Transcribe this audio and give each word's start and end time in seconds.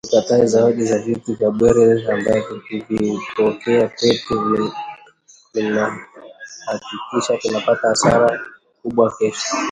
Tukatae 0.05 0.47
zawadi 0.47 0.83
na 0.89 0.97
vitu 0.97 1.33
vya 1.35 1.49
bwerere 1.51 2.11
ambavyo 2.13 2.61
kuvipokea 2.67 3.87
kwetu 3.97 4.71
kunahakikisha 5.51 7.37
tutapata 7.41 7.87
hasara 7.87 8.29
kubwa 8.81 9.15
kesho 9.17 9.51